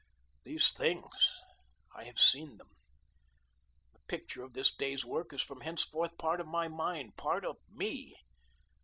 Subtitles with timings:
[0.45, 1.05] These things,
[1.93, 2.69] I have seen them.
[3.93, 7.57] The picture of this day's work is from henceforth part of my mind, part of
[7.69, 8.15] ME.